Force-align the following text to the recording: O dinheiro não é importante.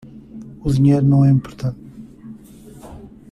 O 0.63 0.73
dinheiro 0.73 1.05
não 1.05 1.23
é 1.23 1.29
importante. 1.29 1.77